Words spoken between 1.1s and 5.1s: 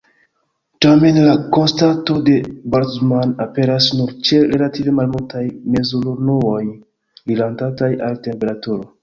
la konstanto de Boltzmann aperas nur ĉe relative